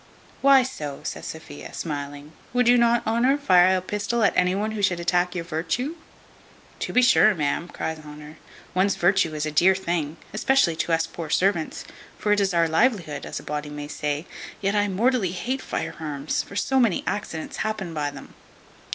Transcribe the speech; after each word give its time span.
"Why 0.41 0.63
so?" 0.63 1.01
says 1.03 1.27
Sophia, 1.27 1.75
smiling; 1.75 2.31
"would 2.53 2.67
not 2.67 3.05
you, 3.05 3.11
Honour, 3.11 3.37
fire 3.37 3.77
a 3.77 3.81
pistol 3.81 4.23
at 4.23 4.33
any 4.35 4.55
one 4.55 4.71
who 4.71 4.81
should 4.81 4.99
attack 4.99 5.35
your 5.35 5.43
virtue?" 5.43 5.95
"To 6.79 6.91
be 6.91 7.03
sure, 7.03 7.35
ma'am," 7.35 7.67
cries 7.67 7.99
Honour, 8.03 8.39
"one's 8.73 8.95
virtue 8.95 9.35
is 9.35 9.45
a 9.45 9.51
dear 9.51 9.75
thing, 9.75 10.17
especially 10.33 10.75
to 10.77 10.91
us 10.93 11.05
poor 11.05 11.29
servants; 11.29 11.85
for 12.17 12.31
it 12.31 12.39
is 12.39 12.51
our 12.51 12.67
livelihood, 12.67 13.27
as 13.27 13.39
a 13.39 13.43
body 13.43 13.69
may 13.69 13.87
say: 13.87 14.25
yet 14.59 14.73
I 14.73 14.87
mortally 14.87 15.33
hate 15.33 15.61
fire 15.61 15.93
arms; 15.99 16.41
for 16.41 16.55
so 16.55 16.79
many 16.79 17.03
accidents 17.05 17.57
happen 17.57 17.93
by 17.93 18.09
them." 18.09 18.33